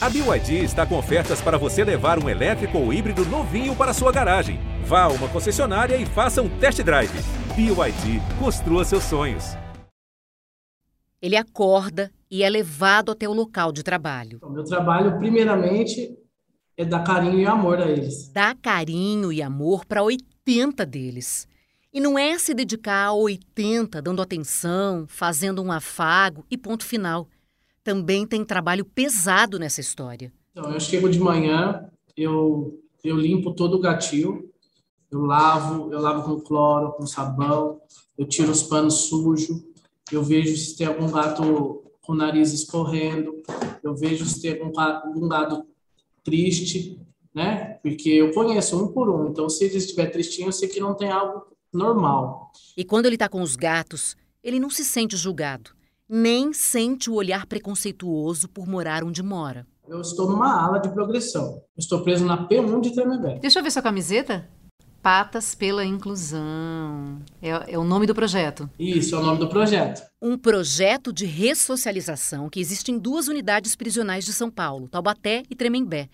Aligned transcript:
A 0.00 0.08
BYD 0.08 0.62
está 0.62 0.86
com 0.86 0.96
ofertas 0.96 1.40
para 1.40 1.58
você 1.58 1.82
levar 1.82 2.22
um 2.22 2.28
elétrico 2.28 2.78
ou 2.78 2.92
híbrido 2.92 3.24
novinho 3.24 3.74
para 3.74 3.92
sua 3.92 4.12
garagem. 4.12 4.60
Vá 4.84 5.02
a 5.02 5.08
uma 5.08 5.28
concessionária 5.28 5.96
e 5.96 6.06
faça 6.06 6.40
um 6.40 6.48
test 6.60 6.80
drive. 6.84 7.10
BYD, 7.56 8.20
construa 8.38 8.84
seus 8.84 9.02
sonhos. 9.02 9.56
Ele 11.20 11.36
acorda 11.36 12.12
e 12.30 12.44
é 12.44 12.48
levado 12.48 13.10
até 13.10 13.28
o 13.28 13.32
local 13.32 13.72
de 13.72 13.82
trabalho. 13.82 14.38
O 14.40 14.50
meu 14.50 14.62
trabalho, 14.62 15.18
primeiramente, 15.18 16.16
é 16.76 16.84
dar 16.84 17.02
carinho 17.02 17.40
e 17.40 17.46
amor 17.46 17.80
a 17.80 17.90
eles. 17.90 18.28
Dá 18.28 18.54
carinho 18.54 19.32
e 19.32 19.42
amor 19.42 19.84
para 19.84 20.04
80 20.04 20.86
deles. 20.86 21.48
E 21.92 21.98
não 21.98 22.16
é 22.16 22.38
se 22.38 22.54
dedicar 22.54 23.06
a 23.06 23.12
80 23.14 24.00
dando 24.00 24.22
atenção, 24.22 25.06
fazendo 25.08 25.60
um 25.60 25.72
afago 25.72 26.46
e 26.48 26.56
ponto 26.56 26.84
final. 26.84 27.26
Também 27.88 28.26
tem 28.26 28.44
trabalho 28.44 28.84
pesado 28.84 29.58
nessa 29.58 29.80
história. 29.80 30.30
Então, 30.52 30.70
eu 30.70 30.78
chego 30.78 31.08
de 31.08 31.18
manhã, 31.18 31.88
eu, 32.14 32.78
eu 33.02 33.16
limpo 33.16 33.54
todo 33.54 33.78
o 33.78 33.80
gatil, 33.80 34.52
eu 35.10 35.22
lavo, 35.22 35.90
eu 35.90 35.98
lavo 35.98 36.22
com 36.22 36.38
cloro, 36.38 36.92
com 36.92 37.06
sabão, 37.06 37.80
eu 38.18 38.26
tiro 38.26 38.50
os 38.50 38.62
panos 38.62 39.08
sujos, 39.08 39.64
eu 40.12 40.22
vejo 40.22 40.54
se 40.54 40.76
tem 40.76 40.86
algum 40.86 41.10
gato 41.10 41.82
com 42.02 42.12
o 42.12 42.14
nariz 42.14 42.52
escorrendo, 42.52 43.42
eu 43.82 43.96
vejo 43.96 44.26
se 44.26 44.42
tem 44.42 44.60
algum 44.60 44.70
gato, 44.70 45.06
algum 45.06 45.26
gato 45.26 45.66
triste, 46.22 47.00
né? 47.34 47.78
Porque 47.82 48.10
eu 48.10 48.34
conheço 48.34 48.84
um 48.84 48.88
por 48.92 49.08
um, 49.08 49.30
então 49.30 49.48
se 49.48 49.64
ele 49.64 49.78
estiver 49.78 50.10
tristinho, 50.10 50.48
eu 50.48 50.52
sei 50.52 50.68
que 50.68 50.78
não 50.78 50.94
tem 50.94 51.10
algo 51.10 51.46
normal. 51.72 52.52
E 52.76 52.84
quando 52.84 53.06
ele 53.06 53.16
está 53.16 53.30
com 53.30 53.40
os 53.40 53.56
gatos, 53.56 54.14
ele 54.44 54.60
não 54.60 54.68
se 54.68 54.84
sente 54.84 55.16
julgado, 55.16 55.70
nem 56.08 56.52
sente 56.52 57.10
o 57.10 57.14
olhar 57.14 57.46
preconceituoso 57.46 58.48
por 58.48 58.66
morar 58.66 59.04
onde 59.04 59.22
mora. 59.22 59.66
Eu 59.86 60.00
estou 60.00 60.28
numa 60.30 60.62
ala 60.62 60.78
de 60.78 60.88
progressão. 60.90 61.62
Eu 61.76 61.78
estou 61.78 62.02
preso 62.02 62.24
na 62.24 62.48
P1 62.48 62.80
de 62.80 62.90
Tremembé. 62.94 63.38
Deixa 63.40 63.58
eu 63.58 63.62
ver 63.62 63.70
sua 63.70 63.82
camiseta. 63.82 64.48
Patas 65.02 65.54
pela 65.54 65.84
Inclusão. 65.84 67.20
É, 67.40 67.72
é, 67.72 67.78
o 67.78 67.84
nome 67.84 68.06
do 68.06 68.14
projeto. 68.14 68.68
Isso, 68.78 69.14
é 69.14 69.18
o 69.18 69.22
nome 69.22 69.38
do 69.38 69.48
projeto. 69.48 70.02
Um 70.20 70.36
projeto 70.36 71.12
de 71.12 71.24
ressocialização 71.24 72.50
que 72.50 72.60
existe 72.60 72.90
em 72.90 72.98
duas 72.98 73.28
unidades 73.28 73.76
prisionais 73.76 74.24
de 74.24 74.32
São 74.32 74.50
Paulo, 74.50 74.88
Taubaté 74.88 75.42
e 75.48 75.54
Tremembé. 75.54 76.08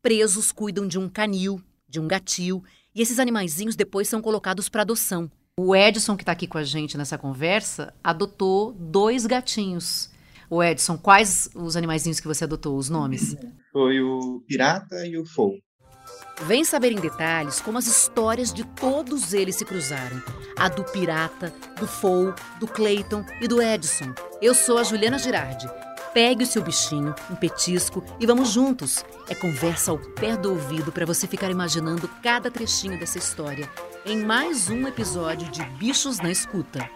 Presos 0.00 0.52
cuidam 0.52 0.86
de 0.86 0.98
um 0.98 1.08
canil, 1.08 1.60
de 1.88 2.00
um 2.00 2.06
gatil, 2.06 2.62
e 2.94 3.02
esses 3.02 3.18
animaizinhos 3.18 3.76
depois 3.76 4.08
são 4.08 4.22
colocados 4.22 4.68
para 4.68 4.82
adoção. 4.82 5.30
O 5.60 5.74
Edson, 5.74 6.16
que 6.16 6.22
está 6.22 6.30
aqui 6.30 6.46
com 6.46 6.56
a 6.56 6.62
gente 6.62 6.96
nessa 6.96 7.18
conversa, 7.18 7.92
adotou 8.02 8.72
dois 8.74 9.26
gatinhos. 9.26 10.08
O 10.48 10.62
Edson, 10.62 10.96
quais 10.96 11.50
os 11.52 11.74
animaizinhos 11.74 12.20
que 12.20 12.28
você 12.28 12.44
adotou, 12.44 12.78
os 12.78 12.88
nomes? 12.88 13.36
Foi 13.72 14.00
o 14.00 14.40
Pirata 14.46 15.04
e 15.04 15.18
o 15.18 15.26
Fou. 15.26 15.56
Vem 16.42 16.64
saber 16.64 16.92
em 16.92 17.00
detalhes 17.00 17.60
como 17.60 17.76
as 17.76 17.88
histórias 17.88 18.52
de 18.54 18.64
todos 18.64 19.34
eles 19.34 19.56
se 19.56 19.64
cruzaram. 19.64 20.22
A 20.56 20.68
do 20.68 20.84
Pirata, 20.84 21.52
do 21.76 21.88
Fou, 21.88 22.32
do 22.60 22.68
Clayton 22.68 23.24
e 23.40 23.48
do 23.48 23.60
Edson. 23.60 24.14
Eu 24.40 24.54
sou 24.54 24.78
a 24.78 24.84
Juliana 24.84 25.18
Girardi. 25.18 25.68
Pegue 26.14 26.44
o 26.44 26.46
seu 26.46 26.62
bichinho, 26.62 27.16
um 27.28 27.34
petisco 27.34 28.04
e 28.20 28.26
vamos 28.26 28.50
juntos. 28.50 29.04
É 29.28 29.34
conversa 29.34 29.90
ao 29.90 29.98
pé 29.98 30.36
do 30.36 30.50
ouvido 30.50 30.92
para 30.92 31.04
você 31.04 31.26
ficar 31.26 31.50
imaginando 31.50 32.08
cada 32.22 32.48
trechinho 32.48 32.96
dessa 32.96 33.18
história 33.18 33.68
em 34.04 34.24
mais 34.24 34.68
um 34.68 34.86
episódio 34.86 35.50
de 35.50 35.64
Bichos 35.78 36.18
na 36.18 36.30
Escuta. 36.30 36.88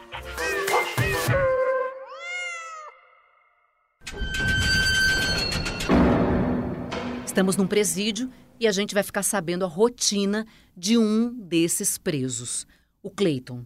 Estamos 7.25 7.57
num 7.57 7.67
presídio 7.67 8.31
e 8.61 8.67
a 8.67 8.73
gente 8.73 8.95
vai 8.95 9.03
ficar 9.03 9.23
sabendo 9.23 9.65
a 9.65 9.69
rotina 9.69 10.47
de 10.77 10.99
um 10.99 11.33
desses 11.33 11.99
presos, 11.99 12.67
o 13.03 13.11
Clayton. 13.11 13.65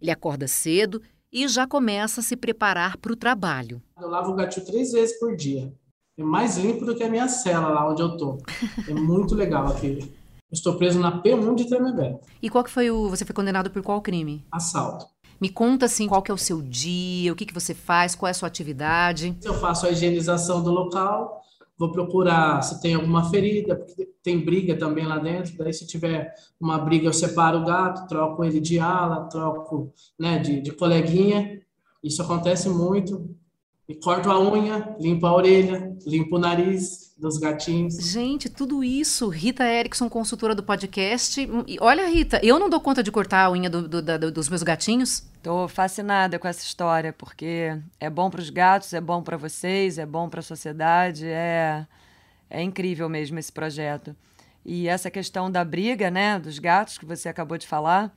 Ele 0.00 0.10
acorda 0.10 0.46
cedo 0.46 1.02
e 1.32 1.48
já 1.48 1.66
começa 1.66 2.20
a 2.20 2.24
se 2.24 2.36
preparar 2.36 2.96
para 2.96 3.12
o 3.12 3.16
trabalho. 3.16 3.82
Eu 4.00 4.08
lavo 4.08 4.32
o 4.32 4.34
gatinho 4.34 4.64
três 4.66 4.92
vezes 4.92 5.18
por 5.18 5.34
dia. 5.36 5.72
É 6.16 6.22
mais 6.22 6.56
limpo 6.56 6.84
do 6.84 6.96
que 6.96 7.04
a 7.04 7.08
minha 7.08 7.28
cela 7.28 7.68
lá 7.68 7.88
onde 7.90 8.02
eu 8.02 8.16
tô. 8.16 8.38
É 8.88 8.94
muito 8.94 9.34
legal 9.34 9.68
aqui. 9.68 10.17
Estou 10.50 10.76
preso 10.76 10.98
na 10.98 11.22
P1 11.22 11.54
de 11.54 11.68
Tremembé. 11.68 12.18
E 12.42 12.48
qual 12.48 12.64
que 12.64 12.70
foi 12.70 12.90
o... 12.90 13.10
Você 13.10 13.24
foi 13.24 13.34
condenado 13.34 13.70
por 13.70 13.82
qual 13.82 14.00
crime? 14.00 14.44
Assalto. 14.50 15.06
Me 15.40 15.50
conta, 15.50 15.86
assim, 15.86 16.08
qual 16.08 16.22
que 16.22 16.30
é 16.30 16.34
o 16.34 16.38
seu 16.38 16.60
dia, 16.60 17.32
o 17.32 17.36
que, 17.36 17.46
que 17.46 17.54
você 17.54 17.74
faz, 17.74 18.14
qual 18.14 18.28
é 18.28 18.30
a 18.30 18.34
sua 18.34 18.48
atividade. 18.48 19.36
Eu 19.44 19.54
faço 19.54 19.86
a 19.86 19.90
higienização 19.90 20.62
do 20.62 20.70
local, 20.70 21.40
vou 21.78 21.92
procurar 21.92 22.60
se 22.62 22.80
tem 22.80 22.94
alguma 22.94 23.30
ferida, 23.30 23.76
porque 23.76 24.08
tem 24.22 24.44
briga 24.44 24.76
também 24.76 25.06
lá 25.06 25.18
dentro. 25.18 25.56
Daí, 25.56 25.72
se 25.72 25.86
tiver 25.86 26.32
uma 26.60 26.78
briga, 26.78 27.06
eu 27.06 27.12
separo 27.12 27.58
o 27.58 27.64
gato, 27.64 28.08
troco 28.08 28.42
ele 28.42 28.58
de 28.58 28.80
ala, 28.80 29.28
troco 29.28 29.92
né, 30.18 30.38
de, 30.38 30.60
de 30.60 30.72
coleguinha. 30.72 31.60
Isso 32.02 32.20
acontece 32.22 32.68
muito. 32.68 33.30
E 33.88 33.94
corto 33.94 34.30
a 34.30 34.38
unha, 34.38 34.94
limpo 35.00 35.24
a 35.24 35.34
orelha, 35.34 35.96
limpo 36.06 36.36
o 36.36 36.38
nariz 36.38 37.14
dos 37.16 37.38
gatinhos. 37.38 37.94
Gente, 37.94 38.50
tudo 38.50 38.84
isso. 38.84 39.30
Rita 39.30 39.64
Erickson, 39.64 40.10
consultora 40.10 40.54
do 40.54 40.62
podcast. 40.62 41.40
E 41.66 41.78
olha, 41.80 42.06
Rita, 42.06 42.38
eu 42.44 42.58
não 42.58 42.68
dou 42.68 42.82
conta 42.82 43.02
de 43.02 43.10
cortar 43.10 43.46
a 43.46 43.50
unha 43.50 43.70
do, 43.70 43.88
do, 43.88 44.02
do, 44.02 44.30
dos 44.30 44.50
meus 44.50 44.62
gatinhos. 44.62 45.24
Tô 45.42 45.66
fascinada 45.68 46.38
com 46.38 46.46
essa 46.46 46.62
história, 46.62 47.14
porque 47.14 47.80
é 47.98 48.10
bom 48.10 48.28
para 48.28 48.42
os 48.42 48.50
gatos, 48.50 48.92
é 48.92 49.00
bom 49.00 49.22
para 49.22 49.38
vocês, 49.38 49.96
é 49.96 50.04
bom 50.04 50.28
para 50.28 50.40
a 50.40 50.42
sociedade, 50.42 51.26
é, 51.26 51.86
é 52.50 52.62
incrível 52.62 53.08
mesmo 53.08 53.38
esse 53.38 53.50
projeto. 53.50 54.14
E 54.66 54.86
essa 54.86 55.10
questão 55.10 55.50
da 55.50 55.64
briga, 55.64 56.10
né, 56.10 56.38
dos 56.38 56.58
gatos 56.58 56.98
que 56.98 57.06
você 57.06 57.26
acabou 57.26 57.56
de 57.56 57.66
falar, 57.66 58.14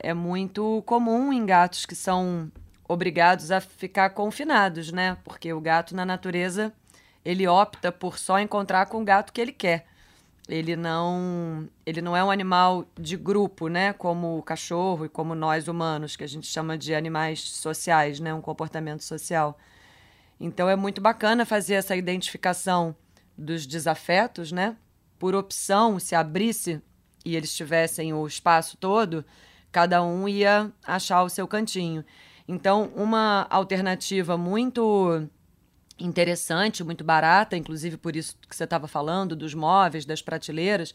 é 0.00 0.12
muito 0.12 0.82
comum 0.84 1.32
em 1.32 1.46
gatos 1.46 1.86
que 1.86 1.94
são 1.94 2.50
obrigados 2.92 3.50
a 3.50 3.60
ficar 3.60 4.10
confinados, 4.10 4.92
né? 4.92 5.16
Porque 5.24 5.52
o 5.52 5.60
gato 5.60 5.96
na 5.96 6.04
natureza 6.04 6.72
ele 7.24 7.46
opta 7.46 7.90
por 7.90 8.18
só 8.18 8.38
encontrar 8.38 8.86
com 8.86 9.00
o 9.00 9.04
gato 9.04 9.32
que 9.32 9.40
ele 9.40 9.52
quer. 9.52 9.86
Ele 10.48 10.74
não, 10.74 11.68
ele 11.86 12.02
não 12.02 12.16
é 12.16 12.22
um 12.22 12.30
animal 12.30 12.84
de 12.98 13.16
grupo, 13.16 13.68
né? 13.68 13.92
Como 13.92 14.38
o 14.38 14.42
cachorro 14.42 15.06
e 15.06 15.08
como 15.08 15.34
nós 15.34 15.68
humanos, 15.68 16.16
que 16.16 16.24
a 16.24 16.28
gente 16.28 16.46
chama 16.46 16.76
de 16.76 16.94
animais 16.94 17.40
sociais, 17.40 18.18
né? 18.20 18.34
Um 18.34 18.40
comportamento 18.40 19.02
social. 19.02 19.56
Então 20.38 20.68
é 20.68 20.74
muito 20.74 21.00
bacana 21.00 21.46
fazer 21.46 21.74
essa 21.74 21.94
identificação 21.94 22.94
dos 23.38 23.66
desafetos, 23.66 24.50
né? 24.50 24.76
Por 25.18 25.34
opção, 25.34 25.98
se 26.00 26.14
abrisse 26.14 26.82
e 27.24 27.36
eles 27.36 27.54
tivessem 27.54 28.12
o 28.12 28.26
espaço 28.26 28.76
todo, 28.76 29.24
cada 29.70 30.02
um 30.02 30.28
ia 30.28 30.70
achar 30.84 31.22
o 31.22 31.28
seu 31.28 31.46
cantinho. 31.46 32.04
Então, 32.46 32.90
uma 32.94 33.46
alternativa 33.50 34.36
muito 34.36 35.28
interessante, 35.98 36.82
muito 36.82 37.04
barata, 37.04 37.56
inclusive 37.56 37.96
por 37.96 38.16
isso 38.16 38.36
que 38.48 38.54
você 38.54 38.64
estava 38.64 38.88
falando, 38.88 39.36
dos 39.36 39.54
móveis, 39.54 40.04
das 40.04 40.20
prateleiras, 40.20 40.94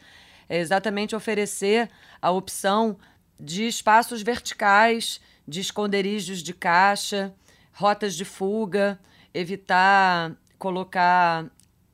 é 0.50 0.58
exatamente 0.58 1.16
oferecer 1.16 1.90
a 2.22 2.32
opção 2.32 2.98
de 3.40 3.68
espaços 3.68 4.22
verticais, 4.22 5.22
de 5.48 5.60
esconderijos 5.60 6.42
de 6.42 6.54
caixa, 6.54 7.34
rotas 7.74 8.16
de 8.16 8.26
fuga, 8.26 9.00
evitar 9.34 10.36
colocar 10.58 11.46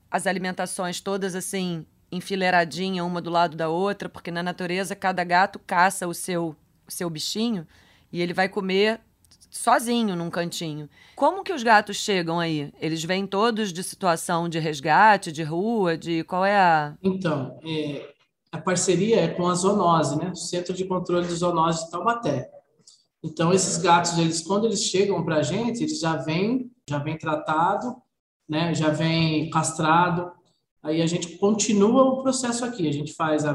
as 0.09 0.25
alimentações 0.25 1.01
todas 1.01 1.35
assim 1.35 1.85
enfileiradinha 2.11 3.03
uma 3.03 3.21
do 3.21 3.29
lado 3.29 3.57
da 3.57 3.67
outra, 3.67 4.07
porque 4.07 4.31
na 4.31 4.41
natureza 4.41 4.95
cada 4.95 5.23
gato 5.23 5.59
caça 5.59 6.07
o 6.07 6.13
seu 6.13 6.55
o 6.87 6.91
seu 6.91 7.09
bichinho 7.09 7.65
e 8.11 8.21
ele 8.21 8.33
vai 8.33 8.47
comer 8.49 8.99
sozinho 9.53 10.15
num 10.15 10.29
cantinho. 10.31 10.89
Como 11.15 11.43
que 11.43 11.53
os 11.53 11.61
gatos 11.61 11.97
chegam 11.97 12.39
aí? 12.39 12.73
Eles 12.81 13.03
vêm 13.03 13.27
todos 13.27 13.71
de 13.71 13.83
situação 13.83 14.49
de 14.49 14.57
resgate, 14.57 15.31
de 15.31 15.43
rua, 15.43 15.95
de 15.95 16.23
qual 16.23 16.43
é 16.43 16.57
a... 16.57 16.95
Então, 17.03 17.59
é, 17.63 18.13
a 18.51 18.57
parceria 18.57 19.21
é 19.21 19.27
com 19.27 19.47
a 19.47 19.53
Zoonose, 19.53 20.17
né? 20.17 20.31
O 20.31 20.35
Centro 20.35 20.73
de 20.73 20.85
Controle 20.85 21.27
de 21.27 21.35
Zoonose 21.35 21.85
de 21.85 21.91
Taubaté. 21.91 22.49
Então, 23.23 23.53
esses 23.53 23.77
gatos, 23.77 24.17
eles, 24.17 24.41
quando 24.41 24.65
eles 24.65 24.83
chegam 24.83 25.23
para 25.23 25.37
a 25.37 25.43
gente, 25.43 25.83
eles 25.83 25.99
já 25.99 26.17
vêm, 26.17 26.71
já 26.89 26.97
vem 26.97 27.17
tratado, 27.17 27.95
né? 28.49 28.73
Já 28.73 28.89
vem 28.89 29.49
castrado. 29.51 30.31
Aí 30.81 31.01
a 31.01 31.05
gente 31.05 31.37
continua 31.37 32.03
o 32.03 32.23
processo 32.23 32.65
aqui. 32.65 32.89
A 32.89 32.91
gente 32.91 33.13
faz 33.13 33.45
a 33.45 33.53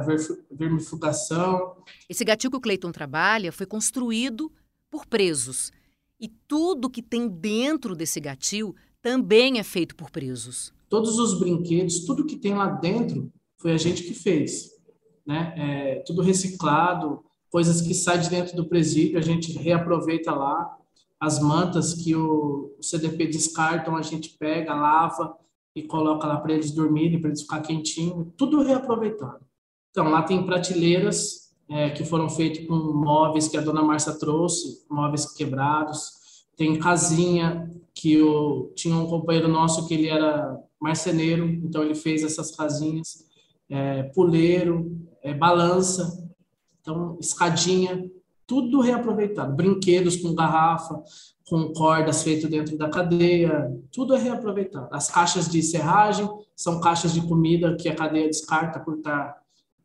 vermifugação. 0.50 1.76
Esse 2.08 2.24
gatinho 2.24 2.52
que 2.52 2.56
o 2.56 2.60
Cleiton 2.60 2.92
trabalha 2.92 3.52
foi 3.52 3.66
construído 3.66 4.50
por 4.90 5.04
presos. 5.04 5.70
E 6.20 6.28
tudo 6.28 6.90
que 6.90 7.02
tem 7.02 7.28
dentro 7.28 7.94
desse 7.94 8.20
gatil 8.20 8.74
também 9.00 9.58
é 9.58 9.62
feito 9.62 9.94
por 9.94 10.10
presos. 10.10 10.72
Todos 10.88 11.18
os 11.18 11.38
brinquedos, 11.38 12.04
tudo 12.04 12.26
que 12.26 12.36
tem 12.36 12.54
lá 12.54 12.66
dentro 12.66 13.30
foi 13.58 13.72
a 13.72 13.76
gente 13.76 14.02
que 14.02 14.14
fez. 14.14 14.70
Né? 15.26 15.54
É, 15.56 15.94
tudo 16.06 16.22
reciclado, 16.22 17.22
coisas 17.50 17.80
que 17.80 17.94
saem 17.94 18.22
de 18.22 18.30
dentro 18.30 18.56
do 18.56 18.68
presídio, 18.68 19.18
a 19.18 19.22
gente 19.22 19.52
reaproveita 19.52 20.34
lá. 20.34 20.76
As 21.20 21.40
mantas 21.40 21.94
que 21.94 22.14
o 22.14 22.76
CDP 22.80 23.26
descartam, 23.26 23.96
a 23.96 24.02
gente 24.02 24.36
pega, 24.38 24.74
lava 24.74 25.36
e 25.74 25.82
coloca 25.82 26.26
lá 26.26 26.38
para 26.38 26.54
eles 26.54 26.72
dormirem, 26.72 27.20
para 27.20 27.30
eles 27.30 27.42
ficar 27.42 27.60
quentinho, 27.60 28.32
tudo 28.36 28.62
reaproveitado. 28.62 29.44
Então, 29.90 30.08
lá 30.08 30.22
tem 30.22 30.44
prateleiras 30.44 31.47
é, 31.70 31.90
que 31.90 32.04
foram 32.04 32.28
feitas 32.30 32.66
com 32.66 32.74
móveis 32.74 33.48
que 33.48 33.56
a 33.56 33.60
dona 33.60 33.82
Márcia 33.82 34.18
trouxe, 34.18 34.84
móveis 34.90 35.32
quebrados. 35.32 36.46
Tem 36.56 36.78
casinha 36.78 37.70
que 37.94 38.14
eu 38.14 38.72
tinha 38.74 38.96
um 38.96 39.06
companheiro 39.06 39.48
nosso 39.48 39.86
que 39.86 39.94
ele 39.94 40.08
era 40.08 40.58
marceneiro, 40.80 41.44
então 41.46 41.82
ele 41.82 41.94
fez 41.94 42.22
essas 42.22 42.54
casinhas. 42.54 43.26
É, 43.68 44.04
puleiro, 44.14 44.98
é, 45.22 45.34
balança, 45.34 46.26
então 46.80 47.18
escadinha, 47.20 48.10
tudo 48.46 48.80
reaproveitado. 48.80 49.54
Brinquedos 49.54 50.16
com 50.16 50.34
garrafa, 50.34 51.02
com 51.48 51.70
cordas 51.74 52.22
feitas 52.22 52.48
dentro 52.48 52.78
da 52.78 52.88
cadeia, 52.88 53.70
tudo 53.92 54.14
é 54.14 54.18
reaproveitado. 54.18 54.88
As 54.90 55.10
caixas 55.10 55.48
de 55.48 55.62
serragem 55.62 56.26
são 56.56 56.80
caixas 56.80 57.12
de 57.12 57.20
comida 57.26 57.76
que 57.76 57.88
a 57.88 57.94
cadeia 57.94 58.26
descarta 58.26 58.80
por 58.80 58.98
estar 58.98 59.36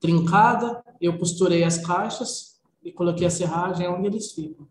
trincada, 0.04 0.84
eu 1.00 1.18
costurei 1.18 1.64
as 1.64 1.78
caixas 1.78 2.60
e 2.84 2.92
coloquei 2.92 3.26
a 3.26 3.30
serragem 3.30 3.88
onde 3.88 4.08
eles 4.08 4.34
ficam. 4.34 4.68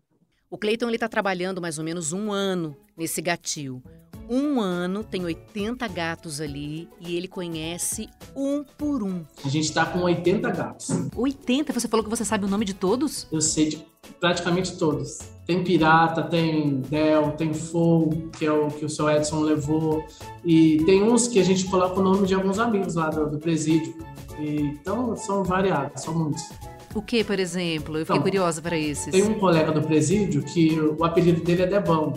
O 0.47 0.59
Cleiton 0.59 0.91
está 0.91 1.09
trabalhando 1.09 1.59
mais 1.59 1.79
ou 1.79 1.83
menos 1.83 2.13
um 2.13 2.31
ano 2.31 2.77
nesse 2.95 3.19
gatil. 3.19 3.81
Um 4.29 4.61
ano, 4.61 5.03
tem 5.03 5.25
80 5.25 5.87
gatos 5.87 6.39
ali 6.39 6.87
e 7.01 7.17
ele 7.17 7.27
conhece 7.27 8.07
um 8.35 8.63
por 8.63 9.01
um. 9.01 9.23
A 9.43 9.49
gente 9.49 9.65
está 9.65 9.87
com 9.87 10.01
80 10.03 10.51
gatos. 10.51 10.89
80? 11.15 11.73
Você 11.73 11.87
falou 11.87 12.03
que 12.03 12.09
você 12.11 12.23
sabe 12.23 12.45
o 12.45 12.47
nome 12.47 12.63
de 12.63 12.75
todos? 12.75 13.27
Eu 13.31 13.41
sei 13.41 13.69
de 13.69 13.85
praticamente 14.19 14.77
todos. 14.77 15.17
Tem 15.47 15.63
Pirata, 15.63 16.21
tem 16.21 16.81
Del, 16.81 17.31
tem 17.31 17.53
Fogo, 17.53 18.29
que 18.29 18.45
é 18.45 18.51
o 18.51 18.67
que 18.67 18.85
o 18.85 18.89
seu 18.89 19.09
Edson 19.09 19.41
levou. 19.41 20.05
E 20.45 20.77
tem 20.85 21.01
uns 21.01 21.27
que 21.27 21.39
a 21.39 21.43
gente 21.43 21.65
coloca 21.65 21.99
o 21.99 22.03
nome 22.03 22.27
de 22.27 22.35
alguns 22.35 22.59
amigos 22.59 22.93
lá 22.93 23.09
do, 23.09 23.31
do 23.31 23.39
presídio. 23.39 24.12
Então, 24.39 25.15
são 25.15 25.43
variados, 25.43 26.01
são 26.01 26.13
muitos. 26.13 26.49
O 26.93 27.01
que, 27.01 27.23
por 27.23 27.39
exemplo? 27.39 27.97
Eu 27.97 28.05
fiquei 28.05 28.15
então, 28.15 28.23
curiosa 28.23 28.61
para 28.61 28.77
esses. 28.77 29.07
Tem 29.07 29.23
um 29.23 29.39
colega 29.39 29.71
do 29.71 29.81
presídio 29.81 30.43
que 30.43 30.79
o 30.79 31.03
apelido 31.03 31.41
dele 31.41 31.63
é 31.63 31.67
Debão. 31.67 32.13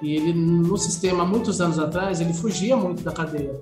E 0.00 0.14
ele, 0.14 0.32
no 0.32 0.76
sistema, 0.78 1.24
muitos 1.24 1.60
anos 1.60 1.78
atrás, 1.78 2.20
ele 2.20 2.32
fugia 2.32 2.76
muito 2.76 3.02
da 3.02 3.12
cadeia. 3.12 3.60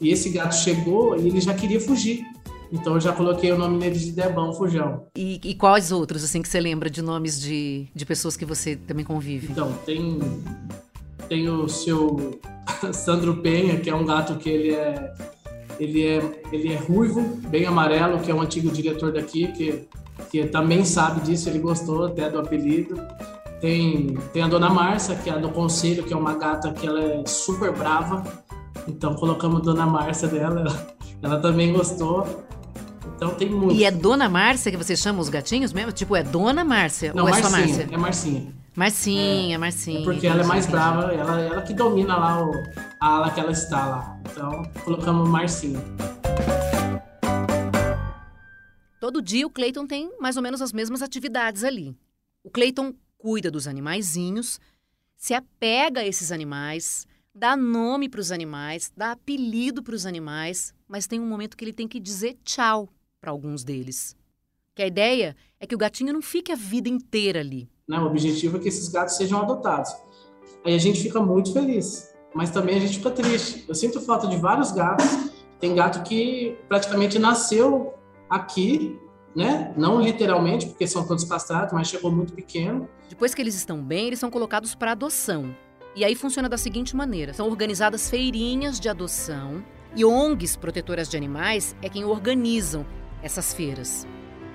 E 0.00 0.10
esse 0.10 0.28
gato 0.30 0.54
chegou 0.54 1.16
e 1.16 1.28
ele 1.28 1.40
já 1.40 1.54
queria 1.54 1.80
fugir. 1.80 2.22
Então 2.70 2.94
eu 2.94 3.00
já 3.00 3.12
coloquei 3.12 3.52
o 3.52 3.58
nome 3.58 3.78
nele 3.78 3.98
de 3.98 4.10
Debão 4.10 4.52
Fujão. 4.52 5.06
E, 5.16 5.40
e 5.42 5.54
quais 5.54 5.92
outros, 5.92 6.24
assim, 6.24 6.42
que 6.42 6.48
você 6.48 6.60
lembra 6.60 6.90
de 6.90 7.00
nomes 7.00 7.40
de, 7.40 7.86
de 7.94 8.04
pessoas 8.04 8.36
que 8.36 8.44
você 8.44 8.74
também 8.74 9.04
convive? 9.04 9.48
Então, 9.50 9.72
tem, 9.86 10.18
tem 11.28 11.48
o 11.48 11.68
seu 11.68 12.40
Sandro 12.92 13.36
Penha, 13.36 13.78
que 13.78 13.88
é 13.88 13.94
um 13.94 14.04
gato 14.04 14.36
que 14.36 14.50
ele 14.50 14.74
é 14.74 15.14
ele 15.78 16.06
é, 16.06 16.42
ele 16.52 16.72
é 16.72 16.76
ruivo, 16.76 17.22
bem 17.48 17.66
amarelo, 17.66 18.18
que 18.20 18.30
é 18.30 18.34
um 18.34 18.40
antigo 18.40 18.70
diretor 18.70 19.12
daqui, 19.12 19.48
que, 19.48 19.88
que 20.30 20.46
também 20.46 20.84
sabe 20.84 21.20
disso, 21.20 21.48
ele 21.48 21.58
gostou 21.58 22.06
até 22.06 22.28
do 22.30 22.38
apelido. 22.38 23.00
Tem, 23.60 24.16
tem 24.32 24.42
a 24.42 24.48
dona 24.48 24.68
Márcia, 24.68 25.16
que 25.16 25.30
é 25.30 25.32
a 25.32 25.38
do 25.38 25.48
conselho, 25.50 26.04
que 26.04 26.12
é 26.12 26.16
uma 26.16 26.34
gata 26.34 26.72
que 26.72 26.86
ela 26.86 27.00
é 27.00 27.26
super 27.26 27.72
brava. 27.72 28.22
Então 28.86 29.14
colocamos 29.14 29.62
dona 29.62 29.86
Márcia 29.86 30.28
dela, 30.28 30.60
ela, 30.60 30.86
ela 31.22 31.40
também 31.40 31.72
gostou. 31.72 32.26
Então 33.16 33.30
tem 33.30 33.48
muito. 33.48 33.74
E 33.74 33.84
é 33.84 33.90
Dona 33.90 34.28
Márcia 34.28 34.70
que 34.70 34.76
você 34.76 34.94
chama 34.94 35.20
os 35.20 35.30
gatinhos 35.30 35.72
mesmo? 35.72 35.90
Tipo, 35.90 36.16
é 36.16 36.22
Dona 36.22 36.64
Márcia 36.64 37.12
Não, 37.14 37.24
ou 37.24 37.30
é 37.30 37.42
só 37.42 37.48
Márcia? 37.48 37.88
É 37.90 37.96
Marcinha. 37.96 38.55
Marcinha, 38.76 39.54
é, 39.54 39.58
Marcinha. 39.58 40.00
É 40.00 40.04
porque 40.04 40.26
ela 40.26 40.42
é 40.42 40.46
mais 40.46 40.66
brava, 40.66 41.10
ela, 41.10 41.40
ela 41.40 41.62
que 41.62 41.72
domina 41.72 42.14
lá 42.14 42.46
o, 42.46 42.52
a 43.00 43.06
ala 43.06 43.30
que 43.30 43.40
ela 43.40 43.50
está 43.50 43.86
lá. 43.86 44.20
Então, 44.30 44.70
colocamos 44.84 45.26
Marcinha. 45.30 45.80
Todo 49.00 49.22
dia 49.22 49.46
o 49.46 49.50
Cleiton 49.50 49.86
tem 49.86 50.12
mais 50.20 50.36
ou 50.36 50.42
menos 50.42 50.60
as 50.60 50.74
mesmas 50.74 51.00
atividades 51.00 51.64
ali. 51.64 51.96
O 52.44 52.50
Cleiton 52.50 52.92
cuida 53.16 53.50
dos 53.50 53.66
animaizinhos, 53.66 54.60
se 55.16 55.32
apega 55.32 56.00
a 56.02 56.06
esses 56.06 56.30
animais, 56.30 57.06
dá 57.34 57.56
nome 57.56 58.10
para 58.10 58.20
os 58.20 58.30
animais, 58.30 58.92
dá 58.94 59.12
apelido 59.12 59.82
para 59.82 59.94
os 59.94 60.04
animais, 60.04 60.74
mas 60.86 61.06
tem 61.06 61.18
um 61.18 61.26
momento 61.26 61.56
que 61.56 61.64
ele 61.64 61.72
tem 61.72 61.88
que 61.88 61.98
dizer 61.98 62.36
tchau 62.44 62.90
para 63.22 63.30
alguns 63.30 63.64
deles. 63.64 64.14
Que 64.74 64.82
a 64.82 64.86
ideia 64.86 65.34
é 65.58 65.66
que 65.66 65.74
o 65.74 65.78
gatinho 65.78 66.12
não 66.12 66.20
fique 66.20 66.52
a 66.52 66.56
vida 66.56 66.90
inteira 66.90 67.40
ali. 67.40 67.70
Né? 67.88 67.98
O 67.98 68.06
objetivo 68.06 68.56
é 68.56 68.60
que 68.60 68.68
esses 68.68 68.88
gatos 68.88 69.16
sejam 69.16 69.40
adotados. 69.40 69.90
Aí 70.64 70.74
a 70.74 70.78
gente 70.78 71.00
fica 71.00 71.20
muito 71.20 71.52
feliz, 71.52 72.10
mas 72.34 72.50
também 72.50 72.76
a 72.76 72.80
gente 72.80 72.98
fica 72.98 73.10
triste. 73.10 73.64
Eu 73.68 73.74
sinto 73.74 74.00
falta 74.00 74.26
de 74.26 74.36
vários 74.36 74.72
gatos. 74.72 75.06
Tem 75.60 75.74
gato 75.74 76.02
que 76.02 76.58
praticamente 76.68 77.18
nasceu 77.18 77.94
aqui, 78.28 78.98
né? 79.34 79.72
Não 79.76 80.00
literalmente, 80.00 80.66
porque 80.66 80.86
são 80.86 81.06
todos 81.06 81.24
castrados, 81.24 81.72
mas 81.72 81.88
chegou 81.88 82.10
muito 82.10 82.32
pequeno. 82.32 82.88
Depois 83.08 83.34
que 83.34 83.40
eles 83.40 83.54
estão 83.54 83.82
bem, 83.82 84.08
eles 84.08 84.18
são 84.18 84.30
colocados 84.30 84.74
para 84.74 84.92
adoção. 84.92 85.54
E 85.94 86.04
aí 86.04 86.14
funciona 86.14 86.48
da 86.48 86.58
seguinte 86.58 86.94
maneira: 86.94 87.32
são 87.32 87.48
organizadas 87.48 88.10
feirinhas 88.10 88.78
de 88.78 88.88
adoção 88.88 89.64
e 89.94 90.04
ONGs 90.04 90.56
protetoras 90.56 91.08
de 91.08 91.16
animais 91.16 91.74
é 91.80 91.88
quem 91.88 92.04
organizam 92.04 92.84
essas 93.22 93.54
feiras. 93.54 94.06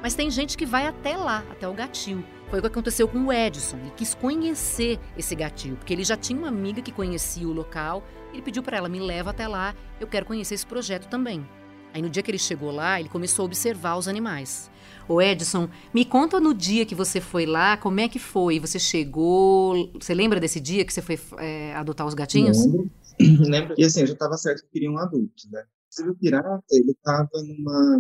Mas 0.02 0.14
tem 0.14 0.30
gente 0.30 0.56
que 0.56 0.66
vai 0.66 0.86
até 0.86 1.18
lá, 1.18 1.44
até 1.50 1.68
o 1.68 1.74
gatil. 1.74 2.24
Foi 2.52 2.60
o 2.60 2.62
que 2.62 2.68
aconteceu 2.68 3.08
com 3.08 3.28
o 3.28 3.32
Edson. 3.32 3.78
Ele 3.78 3.92
quis 3.92 4.14
conhecer 4.14 5.00
esse 5.18 5.34
gatil, 5.34 5.78
porque 5.78 5.94
ele 5.94 6.04
já 6.04 6.18
tinha 6.18 6.38
uma 6.38 6.50
amiga 6.50 6.82
que 6.82 6.92
conhecia 6.92 7.48
o 7.48 7.54
local. 7.54 8.04
Ele 8.34 8.42
pediu 8.42 8.62
para 8.62 8.76
ela: 8.76 8.90
me 8.90 9.00
leva 9.00 9.30
até 9.30 9.48
lá, 9.48 9.74
eu 10.02 10.08
quero 10.08 10.26
conhecer 10.26 10.56
esse 10.56 10.66
projeto 10.66 11.08
também. 11.08 11.48
Aí 11.94 12.02
no 12.02 12.10
dia 12.10 12.22
que 12.22 12.30
ele 12.30 12.38
chegou 12.38 12.70
lá, 12.70 13.00
ele 13.00 13.08
começou 13.08 13.44
a 13.44 13.46
observar 13.46 13.98
os 13.98 14.06
animais. 14.06 14.70
Ô 15.08 15.22
Edson, 15.22 15.70
me 15.94 16.04
conta 16.04 16.42
no 16.42 16.54
dia 16.54 16.86
que 16.86 16.94
você 16.94 17.22
foi 17.22 17.46
lá, 17.46 17.78
como 17.78 18.02
é 18.02 18.10
que 18.10 18.20
foi? 18.20 18.60
Você 18.60 18.78
chegou. 18.78 19.90
Você 19.94 20.14
lembra 20.14 20.38
desse 20.38 20.60
dia 20.60 20.84
que 20.84 20.94
você 20.94 21.02
foi 21.02 21.18
é, 21.38 21.74
adotar 21.76 22.06
os 22.06 22.14
gatinhos? 22.14 22.66
Lembro. 22.66 22.92
Lembro. 23.50 23.76
E 23.78 23.86
assim, 23.86 24.02
eu 24.02 24.08
já 24.08 24.14
estava 24.14 24.36
certo 24.36 24.64
que 24.64 24.72
queria 24.74 24.92
um 24.92 24.98
adulto, 24.98 25.44
né? 25.50 25.64
O 26.02 26.16
pirata, 26.16 26.64
ele 26.72 26.92
estava 26.92 27.30
numa, 27.34 28.00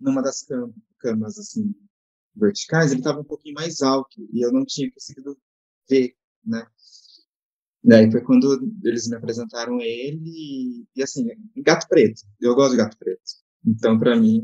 numa 0.00 0.22
das 0.22 0.46
camas 1.00 1.36
assim, 1.36 1.74
verticais, 2.38 2.90
ele 2.90 3.00
estava 3.00 3.20
um 3.20 3.24
pouquinho 3.24 3.54
mais 3.54 3.82
alto 3.82 4.20
e 4.32 4.44
eu 4.44 4.52
não 4.52 4.64
tinha 4.64 4.90
conseguido 4.90 5.36
ver, 5.88 6.14
né? 6.44 6.66
Daí 7.82 8.10
foi 8.10 8.20
quando 8.20 8.60
eles 8.84 9.08
me 9.08 9.16
apresentaram 9.16 9.80
ele 9.80 10.20
e, 10.24 10.86
e 10.96 11.02
assim, 11.02 11.26
gato 11.58 11.86
preto. 11.88 12.22
Eu 12.40 12.54
gosto 12.54 12.72
de 12.72 12.78
gato 12.78 12.98
preto. 12.98 13.22
Então, 13.66 13.98
para 13.98 14.16
mim, 14.16 14.42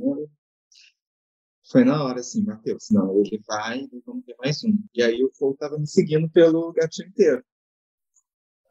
foi 1.70 1.84
na 1.84 2.02
hora, 2.04 2.20
assim, 2.20 2.42
Matheus, 2.42 2.88
não, 2.90 3.18
ele 3.20 3.42
vai 3.46 3.80
e 3.80 4.02
vamos 4.06 4.24
ter 4.24 4.36
mais 4.38 4.62
um. 4.64 4.78
E 4.94 5.02
aí 5.02 5.22
o 5.24 5.30
Fogo 5.34 5.56
tava 5.58 5.78
me 5.78 5.86
seguindo 5.86 6.28
pelo 6.30 6.72
gatinho 6.72 7.08
inteiro. 7.08 7.44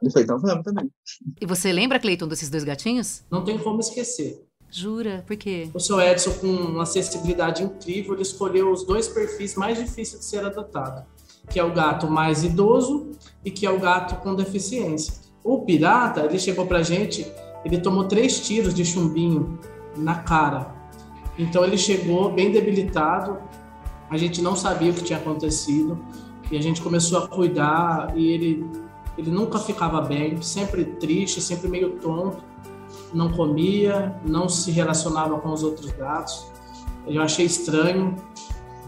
Ele 0.01 0.11
foi, 0.11 0.23
então 0.23 0.39
vamos 0.39 0.63
também. 0.63 0.91
E 1.39 1.45
você 1.45 1.71
lembra, 1.71 1.99
Cleiton, 1.99 2.27
desses 2.27 2.49
dois 2.49 2.63
gatinhos? 2.63 3.23
Não 3.31 3.43
tem 3.43 3.57
como 3.57 3.79
esquecer. 3.79 4.45
Jura? 4.73 5.23
Por 5.27 5.37
quê? 5.37 5.69
O 5.71 5.79
seu 5.79 6.01
Edson, 6.01 6.31
com 6.31 6.47
uma 6.47 6.81
acessibilidade 6.81 7.61
incrível, 7.61 8.13
ele 8.13 8.23
escolheu 8.23 8.71
os 8.71 8.83
dois 8.83 9.07
perfis 9.07 9.53
mais 9.53 9.77
difíceis 9.77 10.19
de 10.19 10.25
ser 10.25 10.43
adotado, 10.43 11.05
que 11.47 11.59
é 11.59 11.63
o 11.63 11.71
gato 11.71 12.09
mais 12.09 12.43
idoso 12.43 13.11
e 13.45 13.51
que 13.51 13.67
é 13.67 13.69
o 13.69 13.79
gato 13.79 14.15
com 14.23 14.33
deficiência. 14.33 15.13
O 15.43 15.61
pirata, 15.61 16.21
ele 16.21 16.39
chegou 16.39 16.65
pra 16.65 16.81
gente, 16.81 17.31
ele 17.63 17.77
tomou 17.77 18.05
três 18.05 18.39
tiros 18.39 18.73
de 18.73 18.83
chumbinho 18.83 19.59
na 19.95 20.15
cara. 20.15 20.73
Então 21.37 21.63
ele 21.63 21.77
chegou 21.77 22.31
bem 22.31 22.51
debilitado, 22.51 23.37
a 24.09 24.17
gente 24.17 24.41
não 24.41 24.55
sabia 24.55 24.89
o 24.89 24.93
que 24.95 25.03
tinha 25.03 25.19
acontecido 25.19 26.03
e 26.51 26.57
a 26.57 26.61
gente 26.61 26.81
começou 26.81 27.19
a 27.19 27.27
cuidar 27.27 28.11
e 28.17 28.31
ele 28.31 28.65
ele 29.15 29.29
nunca 29.29 29.59
ficava 29.59 30.01
bem, 30.01 30.41
sempre 30.41 30.83
triste, 30.83 31.39
sempre 31.39 31.67
meio 31.67 31.91
tonto 31.99 32.52
não 33.13 33.29
comia, 33.29 34.15
não 34.25 34.49
se 34.49 34.71
relacionava 34.71 35.39
com 35.39 35.49
os 35.49 35.63
outros 35.63 35.91
gatos. 35.91 36.51
Eu 37.05 37.21
achei 37.21 37.45
estranho, 37.45 38.15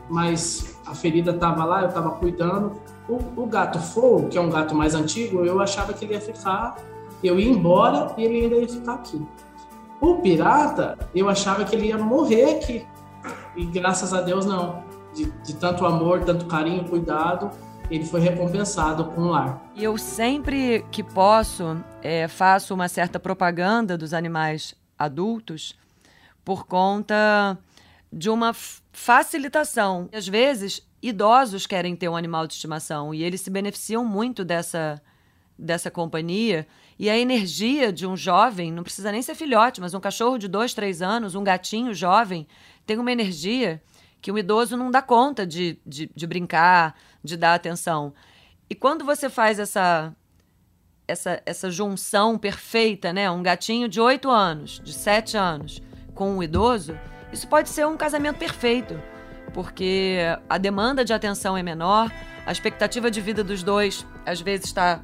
mas 0.10 0.78
a 0.86 0.94
ferida 0.94 1.32
estava 1.32 1.64
lá, 1.66 1.82
eu 1.82 1.90
estava 1.90 2.12
cuidando. 2.12 2.74
O, 3.08 3.44
o 3.44 3.46
gato 3.46 3.80
Fogo, 3.80 4.30
que 4.30 4.38
é 4.38 4.42
um 4.42 4.50
gato 4.50 4.74
mais 4.74 4.96
antigo, 4.96 5.46
eu 5.46 5.60
achava 5.62 5.94
que 5.94 6.06
ele 6.06 6.14
ia 6.14 6.22
ficar, 6.22 6.78
eu 7.24 7.40
ia 7.40 7.50
embora 7.50 8.14
e 8.18 8.24
ele 8.24 8.44
ainda 8.44 8.56
ia 8.56 8.68
ficar 8.68 8.96
aqui. 8.96 9.22
O 10.02 10.16
pirata, 10.16 10.98
eu 11.14 11.30
achava 11.30 11.64
que 11.64 11.76
ele 11.76 11.88
ia 11.88 11.98
morrer 11.98 12.56
aqui. 12.56 12.86
E 13.56 13.66
graças 13.66 14.14
a 14.14 14.22
Deus 14.22 14.46
não. 14.46 14.84
De, 15.14 15.26
de 15.26 15.56
tanto 15.56 15.86
amor, 15.86 16.24
tanto 16.26 16.46
carinho, 16.46 16.84
cuidado, 16.84 17.50
ele 17.90 18.06
foi 18.06 18.20
recompensado 18.20 19.06
com 19.06 19.22
um 19.22 19.30
lar. 19.30 19.72
E 19.76 19.84
eu 19.84 19.98
sempre 19.98 20.86
que 20.92 21.04
posso 21.04 21.78
é, 22.02 22.28
faço 22.28 22.74
uma 22.74 22.88
certa 22.88 23.20
propaganda 23.20 23.98
dos 23.98 24.14
animais 24.14 24.74
adultos 24.98 25.76
por 26.44 26.66
conta 26.66 27.58
de 28.12 28.30
uma 28.30 28.54
facilitação. 28.92 30.10
Às 30.14 30.28
vezes, 30.28 30.82
idosos 31.02 31.68
querem 31.68 31.96
ter 31.96 32.10
um 32.10 32.16
animal 32.16 32.48
de 32.48 32.54
estimação 32.54 33.14
e 33.14 33.24
eles 33.24 33.42
se 33.42 33.50
beneficiam 33.50 34.06
muito 34.06 34.44
dessa, 34.46 35.02
dessa 35.58 35.92
companhia 35.92 36.68
E 36.98 37.10
a 37.10 37.18
energia 37.18 37.92
de 37.92 38.08
um 38.08 38.16
jovem, 38.16 38.72
não 38.72 38.84
precisa 38.84 39.12
nem 39.12 39.22
ser 39.22 39.36
filhote, 39.36 39.82
mas 39.82 39.94
um 39.94 40.00
cachorro 40.00 40.38
de 40.38 40.48
dois, 40.48 40.74
três 40.74 41.02
anos, 41.02 41.36
um 41.36 41.44
gatinho 41.44 41.94
jovem, 41.94 42.48
tem 42.86 42.98
uma 42.98 43.12
energia 43.12 43.82
que 44.22 44.32
um 44.32 44.38
idoso 44.38 44.76
não 44.76 44.90
dá 44.90 45.04
conta 45.04 45.46
de, 45.46 45.78
de, 45.86 46.10
de 46.16 46.26
brincar, 46.26 46.96
de 47.26 47.36
dar 47.36 47.56
atenção. 47.56 48.14
E 48.70 48.76
quando 48.76 49.04
você 49.04 49.30
faz 49.30 49.60
essa, 49.60 50.16
essa, 51.08 51.42
essa 51.46 51.70
junção 51.70 52.38
perfeita, 52.38 53.12
né? 53.12 53.30
Um 53.30 53.44
gatinho 53.44 53.90
de 53.90 54.00
oito 54.00 54.30
anos, 54.30 54.80
de 54.84 54.94
sete 54.94 55.36
anos, 55.36 55.82
com 56.14 56.38
um 56.38 56.42
idoso, 56.42 56.98
isso 57.32 57.48
pode 57.48 57.70
ser 57.70 57.86
um 57.86 57.98
casamento 57.98 58.38
perfeito, 58.38 59.00
porque 59.54 60.20
a 60.48 60.58
demanda 60.58 61.04
de 61.04 61.14
atenção 61.14 61.58
é 61.58 61.62
menor, 61.62 62.12
a 62.46 62.52
expectativa 62.52 63.12
de 63.12 63.20
vida 63.20 63.44
dos 63.44 63.64
dois 63.64 64.06
às 64.26 64.40
vezes 64.40 64.68
está 64.68 65.04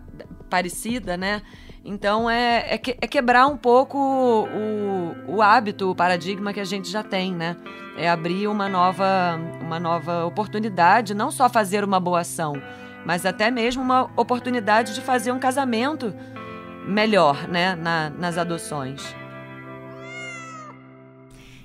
parecida, 0.50 1.18
né? 1.18 1.42
Então 1.84 2.30
é, 2.30 2.76
é, 2.76 2.78
que, 2.78 2.92
é, 3.02 3.08
quebrar 3.08 3.48
um 3.48 3.58
pouco 3.58 3.98
o, 3.98 5.36
o 5.36 5.42
hábito, 5.42 5.90
o 5.90 5.96
paradigma 5.96 6.54
que 6.54 6.60
a 6.60 6.66
gente 6.66 6.90
já 6.90 7.04
tem, 7.04 7.34
né? 7.34 7.58
É 7.98 8.10
abrir 8.10 8.48
uma 8.48 8.70
nova, 8.70 9.38
uma 9.62 9.80
nova 9.80 10.26
oportunidade, 10.26 11.14
não 11.14 11.32
só 11.32 11.50
fazer 11.50 11.84
uma 11.84 12.00
boa 12.00 12.22
ação, 12.22 12.54
mas 13.06 13.26
até 13.26 13.50
mesmo 13.50 13.82
uma 13.82 14.12
oportunidade 14.16 14.94
de 14.94 15.02
fazer 15.02 15.32
um 15.32 15.40
casamento 15.40 16.14
melhor, 16.88 17.48
né? 17.48 17.76
Na, 17.76 18.10
nas 18.12 18.38
adoções. 18.38 19.02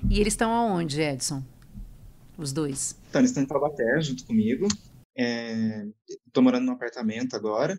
E 0.09 0.19
eles 0.19 0.33
estão 0.33 0.51
aonde, 0.51 1.01
Edson? 1.01 1.43
Os 2.37 2.51
dois? 2.51 2.97
Então, 3.09 3.21
eles 3.21 3.31
estão 3.31 3.43
em 3.43 3.47
Taubaté 3.47 3.99
junto 3.99 4.25
comigo. 4.25 4.67
Estou 5.15 6.41
é, 6.41 6.41
morando 6.41 6.65
num 6.65 6.73
apartamento 6.73 7.35
agora. 7.35 7.77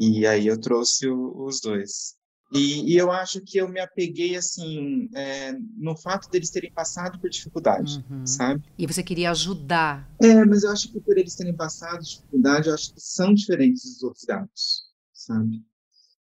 E 0.00 0.26
aí 0.26 0.46
eu 0.46 0.58
trouxe 0.58 1.06
o, 1.06 1.44
os 1.44 1.60
dois. 1.60 2.18
E, 2.52 2.94
e, 2.94 2.96
eu 2.96 3.12
acho 3.12 3.40
que 3.42 3.58
eu 3.58 3.68
me 3.68 3.78
apeguei, 3.78 4.34
assim, 4.34 5.08
é, 5.14 5.52
no 5.76 5.96
fato 5.96 6.28
deles 6.28 6.50
terem 6.50 6.72
passado 6.72 7.20
por 7.20 7.30
dificuldade, 7.30 8.04
uhum. 8.10 8.26
sabe? 8.26 8.64
E 8.76 8.86
você 8.86 9.04
queria 9.04 9.30
ajudar. 9.30 10.10
É, 10.20 10.44
mas 10.44 10.64
eu 10.64 10.72
acho 10.72 10.90
que 10.90 11.00
por 11.00 11.16
eles 11.16 11.36
terem 11.36 11.54
passado 11.54 12.02
dificuldade, 12.02 12.68
eu 12.68 12.74
acho 12.74 12.92
que 12.92 13.00
são 13.00 13.32
diferentes 13.32 13.84
dos 13.84 14.02
outros 14.02 14.24
gatos, 14.24 14.82
sabe? 15.12 15.62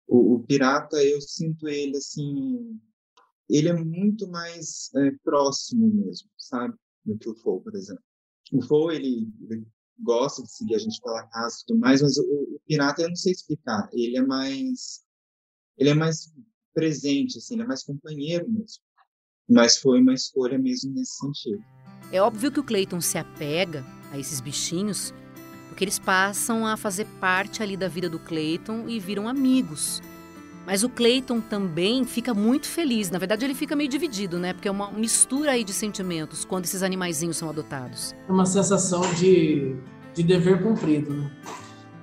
O, 0.06 0.34
o 0.34 0.40
pirata, 0.40 1.02
eu 1.02 1.18
sinto 1.22 1.66
ele, 1.66 1.96
assim, 1.96 2.78
ele 3.48 3.68
é 3.70 3.74
muito 3.74 4.28
mais 4.28 4.90
é, 4.96 5.10
próximo 5.24 5.88
mesmo, 5.88 6.28
sabe? 6.36 6.74
Do 7.06 7.16
que 7.16 7.30
o 7.30 7.34
Fou, 7.36 7.62
por 7.62 7.74
exemplo. 7.74 8.02
O 8.52 8.60
Fou, 8.60 8.92
ele, 8.92 9.32
ele 9.48 9.66
gosta 9.98 10.42
de 10.42 10.50
seguir 10.50 10.76
a 10.76 10.78
gente 10.78 11.00
pela 11.00 11.24
casa 11.24 11.56
e 11.62 11.66
tudo 11.66 11.80
mais, 11.80 12.02
mas 12.02 12.16
o, 12.18 12.22
o, 12.22 12.60
pirata 12.66 13.02
eu 13.02 13.08
não 13.08 13.16
sei 13.16 13.32
explicar. 13.32 13.88
Ele 13.92 14.16
é 14.16 14.22
mais 14.22 15.02
ele 15.76 15.90
é 15.90 15.94
mais 15.94 16.32
presente, 16.74 17.38
assim, 17.38 17.54
ele 17.54 17.62
é 17.62 17.66
mais 17.66 17.82
companheiro 17.84 18.48
mesmo. 18.48 18.82
Mas 19.48 19.78
foi 19.78 20.00
uma 20.00 20.12
escolha 20.12 20.58
mesmo 20.58 20.92
nesse 20.92 21.16
sentido. 21.16 21.64
É 22.12 22.20
óbvio 22.20 22.52
que 22.52 22.60
o 22.60 22.64
Clayton 22.64 23.00
se 23.00 23.16
apega 23.16 23.84
a 24.10 24.18
esses 24.18 24.40
bichinhos, 24.40 25.12
porque 25.68 25.84
eles 25.84 25.98
passam 25.98 26.66
a 26.66 26.76
fazer 26.76 27.06
parte 27.20 27.62
ali 27.62 27.76
da 27.76 27.88
vida 27.88 28.08
do 28.08 28.18
Clayton 28.18 28.88
e 28.88 28.98
viram 28.98 29.28
amigos. 29.28 30.02
Mas 30.66 30.82
o 30.82 30.88
Clayton 30.88 31.40
também 31.40 32.04
fica 32.04 32.34
muito 32.34 32.66
feliz. 32.66 33.10
Na 33.10 33.18
verdade, 33.18 33.44
ele 33.44 33.54
fica 33.54 33.74
meio 33.74 33.88
dividido, 33.88 34.38
né? 34.38 34.52
Porque 34.52 34.68
é 34.68 34.70
uma 34.70 34.90
mistura 34.90 35.52
aí 35.52 35.64
de 35.64 35.72
sentimentos 35.72 36.44
quando 36.44 36.64
esses 36.64 36.82
animaizinhos 36.82 37.36
são 37.36 37.48
adotados. 37.48 38.14
É 38.28 38.32
uma 38.32 38.44
sensação 38.44 39.00
de, 39.14 39.76
de 40.14 40.22
dever 40.22 40.62
cumprido, 40.62 41.14
né? 41.14 41.30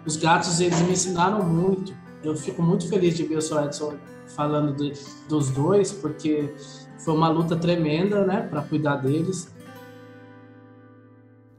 Os 0.05 0.17
gatos, 0.17 0.59
eles 0.59 0.79
me 0.81 0.91
ensinaram 0.91 1.43
muito. 1.43 1.95
Eu 2.23 2.35
fico 2.35 2.61
muito 2.61 2.87
feliz 2.89 3.15
de 3.15 3.23
ver 3.23 3.37
o 3.37 3.41
Sr. 3.41 3.65
Edson 3.65 3.97
falando 4.35 4.75
de, 4.75 4.93
dos 5.29 5.49
dois, 5.51 5.91
porque 5.91 6.53
foi 6.99 7.13
uma 7.13 7.29
luta 7.29 7.55
tremenda, 7.55 8.25
né? 8.25 8.41
Para 8.41 8.61
cuidar 8.63 8.97
deles. 8.97 9.53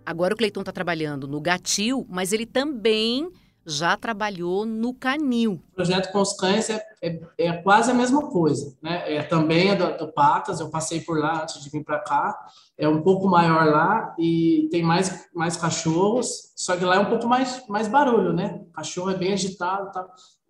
Agora 0.04 0.34
o 0.34 0.36
Cleiton 0.36 0.60
está 0.60 0.72
trabalhando 0.72 1.26
no 1.26 1.40
gatil, 1.40 2.06
mas 2.08 2.32
ele 2.32 2.46
também 2.46 3.28
já 3.66 3.96
trabalhou 3.96 4.64
no 4.64 4.94
canil. 4.94 5.60
O 5.72 5.74
projeto 5.74 6.12
com 6.12 6.20
os 6.20 6.32
cães 6.34 6.70
é, 6.70 6.80
é, 7.02 7.20
é 7.36 7.52
quase 7.54 7.90
a 7.90 7.94
mesma 7.94 8.30
coisa, 8.30 8.76
né? 8.80 9.16
É, 9.16 9.22
também 9.24 9.70
é 9.70 9.74
do, 9.74 9.98
do, 9.98 10.12
Patas, 10.12 10.60
eu 10.60 10.70
passei 10.70 11.00
por 11.00 11.18
lá 11.18 11.42
antes 11.42 11.60
de 11.62 11.68
vir 11.68 11.82
para 11.82 11.98
cá, 11.98 12.38
é 12.78 12.88
um 12.88 13.02
pouco 13.02 13.26
maior 13.26 13.66
lá 13.66 14.14
e 14.18 14.68
tem 14.70 14.84
mais, 14.84 15.28
mais 15.34 15.56
cachorros, 15.56 16.52
só 16.54 16.76
que 16.76 16.84
lá 16.84 16.94
é 16.94 17.00
um 17.00 17.10
pouco 17.10 17.26
mais, 17.26 17.66
mais 17.68 17.88
barulho, 17.88 18.32
né? 18.32 18.64
O 18.68 18.72
cachorro 18.72 19.10
é 19.10 19.16
bem 19.16 19.32
agitado 19.32 19.90
tá? 19.90 20.06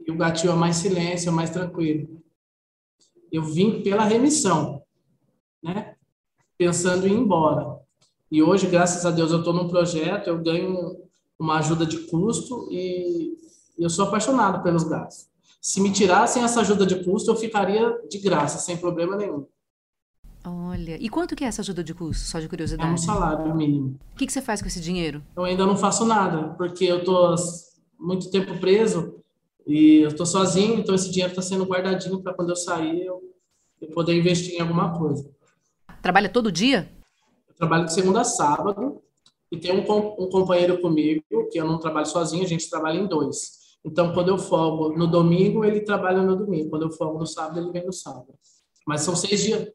e 0.07 0.11
o 0.11 0.17
gatinho 0.17 0.53
é 0.53 0.57
mais 0.57 0.77
silêncio, 0.77 1.31
é 1.31 1.33
mais 1.33 1.49
tranquilo. 1.49 2.23
Eu 3.33 3.43
vim 3.43 3.83
pela 3.83 4.05
remissão, 4.05 4.83
né? 5.63 5.95
Pensando 6.59 7.07
em 7.07 7.13
ir 7.13 7.17
embora. 7.17 7.77
E 8.31 8.43
hoje, 8.43 8.67
graças 8.67 9.07
a 9.07 9.11
Deus, 9.11 9.31
eu 9.31 9.39
estou 9.39 9.55
num 9.55 9.69
projeto, 9.69 10.29
eu 10.29 10.43
ganho 10.43 11.06
uma 11.38 11.59
ajuda 11.59 11.85
de 11.85 11.99
custo 12.07 12.69
e 12.71 13.37
eu 13.78 13.90
sou 13.90 14.07
apaixonado 14.07 14.62
pelos 14.62 14.85
gatos. 14.85 15.28
Se 15.61 15.81
me 15.81 15.93
tirassem 15.93 16.43
essa 16.43 16.61
ajuda 16.61 16.87
de 16.87 17.05
custo, 17.05 17.31
eu 17.31 17.37
ficaria 17.37 17.93
de 18.09 18.19
graça, 18.19 18.59
sem 18.59 18.76
problema 18.76 19.16
nenhum. 19.16 19.47
Olha, 20.45 20.97
e 21.00 21.09
quanto 21.09 21.35
que 21.35 21.43
é 21.45 21.49
essa 21.49 21.61
ajuda 21.61 21.83
de 21.83 21.93
custo, 21.93 22.25
só 22.25 22.38
de 22.38 22.49
curiosidade? 22.49 22.88
É 22.88 22.93
um 22.93 22.97
salário 22.97 23.52
mínimo. 23.55 23.99
O 24.12 24.16
que, 24.16 24.26
que 24.26 24.33
você 24.33 24.40
faz 24.40 24.62
com 24.62 24.69
esse 24.69 24.81
dinheiro? 24.81 25.21
Eu 25.37 25.43
ainda 25.43 25.66
não 25.66 25.76
faço 25.76 26.05
nada, 26.05 26.55
porque 26.57 26.85
eu 26.85 26.99
estou 26.99 27.35
muito 27.99 28.31
tempo 28.31 28.57
preso 28.59 29.16
e 29.66 30.02
eu 30.02 30.09
estou 30.09 30.25
sozinho, 30.25 30.78
então 30.78 30.95
esse 30.95 31.11
dinheiro 31.11 31.33
está 31.33 31.43
sendo 31.43 31.64
guardadinho 31.64 32.23
para 32.23 32.33
quando 32.33 32.50
eu 32.50 32.57
sair 32.57 33.05
eu, 33.05 33.21
eu 33.81 33.88
poder 33.88 34.16
investir 34.16 34.55
em 34.55 34.61
alguma 34.61 34.97
coisa. 34.97 35.28
Trabalha 36.00 36.28
todo 36.28 36.52
dia? 36.52 36.88
Eu 37.49 37.55
trabalho 37.57 37.87
de 37.87 37.93
segunda 37.93 38.21
a 38.21 38.25
sábado, 38.25 39.02
e 39.50 39.57
tem 39.57 39.73
um, 39.73 39.81
um 39.81 40.29
companheiro 40.29 40.81
comigo, 40.81 41.23
que 41.50 41.59
eu 41.59 41.67
não 41.67 41.79
trabalho 41.79 42.07
sozinho, 42.07 42.45
a 42.45 42.49
gente 42.49 42.69
trabalha 42.69 42.99
em 42.99 43.07
dois. 43.07 43.67
Então, 43.85 44.12
quando 44.12 44.29
eu 44.29 44.38
folgo 44.38 44.97
no 44.97 45.07
domingo, 45.07 45.65
ele 45.65 45.81
trabalha 45.81 46.23
no 46.23 46.37
domingo. 46.37 46.71
Quando 46.71 46.83
eu 46.83 46.91
folgo 46.91 47.19
no 47.21 47.26
sábado, 47.26 47.61
ele 47.61 47.71
vem 47.71 47.87
no 47.87 47.93
sábado. 47.93 48.35
Mas 48.87 49.03
são 49.03 49.15
seis 49.15 49.41
dias. 49.43 49.69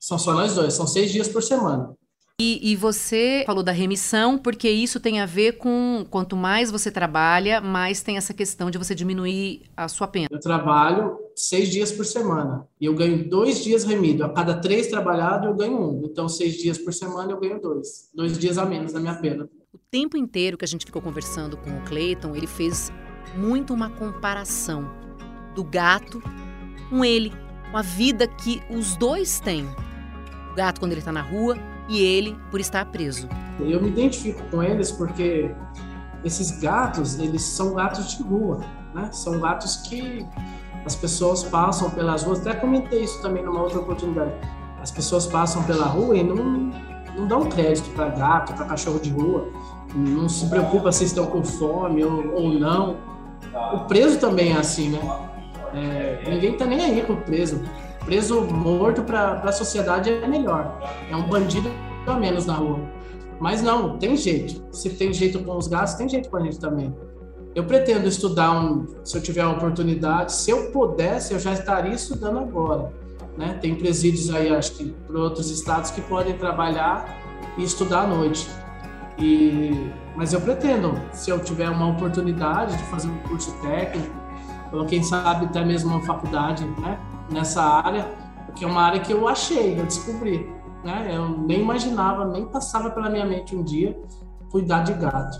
São 0.00 0.18
só 0.18 0.32
nós 0.32 0.54
dois, 0.54 0.74
são 0.74 0.86
seis 0.86 1.10
dias 1.10 1.28
por 1.28 1.42
semana. 1.42 1.96
E, 2.40 2.70
e, 2.70 2.76
você 2.76 3.42
falou 3.44 3.64
da 3.64 3.72
remissão, 3.72 4.38
porque 4.38 4.70
isso 4.70 5.00
tem 5.00 5.20
a 5.20 5.26
ver 5.26 5.58
com 5.58 6.06
quanto 6.08 6.36
mais 6.36 6.70
você 6.70 6.88
trabalha, 6.88 7.60
mais 7.60 8.00
tem 8.00 8.16
essa 8.16 8.32
questão 8.32 8.70
de 8.70 8.78
você 8.78 8.94
diminuir 8.94 9.62
a 9.76 9.88
sua 9.88 10.06
pena. 10.06 10.28
Eu 10.30 10.38
trabalho 10.38 11.18
seis 11.34 11.68
dias 11.68 11.90
por 11.90 12.06
semana 12.06 12.64
e 12.80 12.84
eu 12.84 12.94
ganho 12.94 13.28
dois 13.28 13.64
dias 13.64 13.82
remido. 13.82 14.22
A 14.22 14.28
cada 14.28 14.54
três 14.54 14.86
trabalhados, 14.86 15.48
eu 15.48 15.54
ganho 15.56 15.80
um. 15.80 16.04
Então, 16.04 16.28
seis 16.28 16.56
dias 16.56 16.78
por 16.78 16.94
semana, 16.94 17.32
eu 17.32 17.40
ganho 17.40 17.60
dois. 17.60 18.08
Dois 18.14 18.38
dias 18.38 18.56
a 18.56 18.64
menos 18.64 18.92
na 18.92 19.00
minha 19.00 19.16
pena. 19.16 19.50
O 19.72 19.78
tempo 19.90 20.16
inteiro 20.16 20.56
que 20.56 20.64
a 20.64 20.68
gente 20.68 20.86
ficou 20.86 21.02
conversando 21.02 21.56
com 21.56 21.76
o 21.76 21.84
Clayton, 21.86 22.36
ele 22.36 22.46
fez 22.46 22.92
muito 23.36 23.74
uma 23.74 23.90
comparação 23.90 24.88
do 25.56 25.64
gato 25.64 26.22
com 26.88 27.04
ele, 27.04 27.32
com 27.72 27.76
a 27.76 27.82
vida 27.82 28.28
que 28.28 28.62
os 28.70 28.96
dois 28.96 29.40
têm. 29.40 29.66
O 30.52 30.54
gato, 30.54 30.78
quando 30.78 30.92
ele 30.92 31.00
está 31.00 31.10
na 31.10 31.22
rua, 31.22 31.58
e 31.88 32.02
ele 32.02 32.36
por 32.50 32.60
estar 32.60 32.84
preso. 32.86 33.28
Eu 33.58 33.82
me 33.82 33.88
identifico 33.88 34.42
com 34.50 34.62
eles 34.62 34.92
porque 34.92 35.50
esses 36.24 36.60
gatos, 36.60 37.18
eles 37.18 37.42
são 37.42 37.74
gatos 37.74 38.16
de 38.16 38.22
rua, 38.22 38.60
né? 38.94 39.08
São 39.12 39.40
gatos 39.40 39.76
que 39.76 40.26
as 40.84 40.94
pessoas 40.94 41.42
passam 41.44 41.90
pelas 41.90 42.22
ruas. 42.22 42.40
Até 42.40 42.54
comentei 42.54 43.02
isso 43.02 43.20
também 43.22 43.44
numa 43.44 43.62
outra 43.62 43.80
oportunidade. 43.80 44.32
As 44.80 44.90
pessoas 44.90 45.26
passam 45.26 45.62
pela 45.64 45.86
rua 45.86 46.16
e 46.16 46.22
não, 46.22 46.70
não 47.16 47.26
dão 47.26 47.48
crédito 47.48 47.90
para 47.90 48.08
gato, 48.10 48.54
para 48.54 48.66
cachorro 48.66 49.00
de 49.00 49.10
rua. 49.10 49.48
Não 49.94 50.28
se 50.28 50.46
preocupa 50.46 50.92
se 50.92 51.04
estão 51.04 51.26
com 51.26 51.42
fome 51.42 52.04
ou, 52.04 52.34
ou 52.34 52.48
não. 52.50 52.96
O 53.72 53.80
preso 53.80 54.18
também 54.18 54.52
é 54.52 54.56
assim, 54.56 54.90
né? 54.90 55.28
É, 55.74 56.30
ninguém 56.30 56.56
tá 56.56 56.64
nem 56.64 56.80
aí 56.80 57.02
com 57.02 57.14
o 57.14 57.16
preso 57.18 57.62
preso 58.04 58.42
morto 58.42 59.02
para 59.02 59.32
a 59.34 59.52
sociedade 59.52 60.10
é 60.10 60.26
melhor. 60.26 60.78
É 61.10 61.16
um 61.16 61.28
bandido 61.28 61.70
a 62.06 62.14
menos 62.14 62.46
na 62.46 62.54
rua. 62.54 62.80
Mas 63.40 63.62
não, 63.62 63.98
tem 63.98 64.16
jeito. 64.16 64.62
Se 64.72 64.90
tem 64.90 65.12
jeito 65.12 65.38
com 65.40 65.56
os 65.56 65.68
gatos, 65.68 65.94
tem 65.94 66.08
jeito 66.08 66.28
com 66.28 66.36
a 66.36 66.40
gente 66.40 66.58
também. 66.58 66.94
Eu 67.54 67.64
pretendo 67.64 68.06
estudar, 68.06 68.52
um, 68.52 68.86
se 69.04 69.16
eu 69.16 69.22
tiver 69.22 69.42
a 69.42 69.50
oportunidade, 69.50 70.32
se 70.32 70.50
eu 70.50 70.70
pudesse, 70.70 71.32
eu 71.32 71.38
já 71.38 71.52
estaria 71.52 71.92
estudando 71.92 72.38
agora. 72.38 72.92
Né? 73.36 73.58
Tem 73.60 73.74
presídios 73.74 74.34
aí, 74.34 74.54
acho 74.54 74.72
que, 74.72 74.90
para 75.06 75.18
outros 75.18 75.50
estados 75.50 75.90
que 75.90 76.00
podem 76.02 76.36
trabalhar 76.36 77.16
e 77.56 77.62
estudar 77.62 78.02
à 78.02 78.06
noite. 78.06 78.48
E, 79.18 79.90
mas 80.16 80.32
eu 80.32 80.40
pretendo, 80.40 81.00
se 81.12 81.30
eu 81.30 81.38
tiver 81.38 81.68
uma 81.70 81.88
oportunidade 81.88 82.76
de 82.76 82.82
fazer 82.84 83.08
um 83.08 83.18
curso 83.18 83.52
técnico, 83.60 84.14
ou 84.72 84.84
quem 84.84 85.02
sabe 85.02 85.46
até 85.46 85.64
mesmo 85.64 85.90
uma 85.90 86.02
faculdade, 86.02 86.64
né? 86.80 86.98
Nessa 87.30 87.62
área, 87.62 88.04
porque 88.46 88.64
é 88.64 88.68
uma 88.68 88.82
área 88.82 89.00
que 89.00 89.12
eu 89.12 89.28
achei, 89.28 89.78
eu 89.78 89.84
descobri. 89.84 90.48
Né? 90.84 91.16
Eu 91.16 91.28
nem 91.28 91.60
imaginava, 91.60 92.24
nem 92.24 92.46
passava 92.46 92.90
pela 92.90 93.10
minha 93.10 93.26
mente 93.26 93.54
um 93.54 93.62
dia 93.62 93.96
cuidar 94.50 94.82
de 94.82 94.94
gato. 94.94 95.38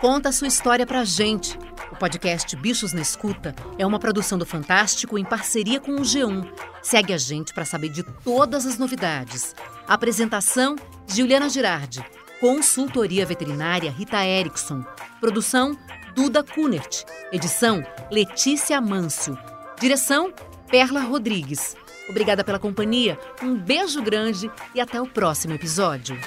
Conta 0.00 0.28
a 0.28 0.32
sua 0.32 0.46
história 0.46 0.86
pra 0.86 1.04
gente. 1.04 1.58
O 1.90 1.96
podcast 1.96 2.54
Bichos 2.54 2.92
na 2.92 3.00
Escuta 3.00 3.54
é 3.76 3.84
uma 3.84 3.98
produção 3.98 4.38
do 4.38 4.46
Fantástico 4.46 5.18
em 5.18 5.24
parceria 5.24 5.80
com 5.80 5.92
o 5.92 6.02
G1. 6.02 6.48
Segue 6.82 7.12
a 7.12 7.18
gente 7.18 7.52
para 7.52 7.64
saber 7.64 7.88
de 7.88 8.04
todas 8.22 8.64
as 8.64 8.78
novidades. 8.78 9.56
Apresentação: 9.88 10.76
Juliana 11.06 11.48
Girardi. 11.48 12.04
Consultoria 12.40 13.26
veterinária 13.26 13.90
Rita 13.90 14.24
Erickson. 14.24 14.84
Produção: 15.20 15.76
Duda 16.14 16.44
Kunert. 16.44 17.04
Edição: 17.32 17.82
Letícia 18.08 18.80
Mâncio. 18.80 19.36
Direção: 19.80 20.32
Perla 20.68 21.00
Rodrigues. 21.00 21.76
Obrigada 22.08 22.42
pela 22.42 22.58
companhia, 22.58 23.18
um 23.42 23.54
beijo 23.54 24.02
grande 24.02 24.50
e 24.74 24.80
até 24.80 25.00
o 25.00 25.06
próximo 25.06 25.54
episódio. 25.54 26.18